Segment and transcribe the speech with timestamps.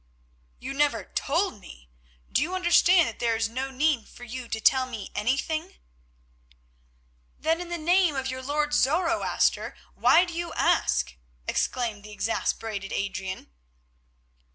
[0.57, 1.91] "You never told me!
[2.31, 5.75] Do you not understand that there is no need for you to tell me anything?"
[7.37, 11.13] "Then, in the name of your Lord Zoroaster, why do you ask?"
[11.47, 13.51] exclaimed the exasperated Adrian.